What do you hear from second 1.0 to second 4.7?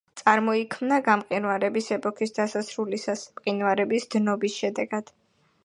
გამყინვარების ეპოქის დასასრულისას, მყინვარების დნობის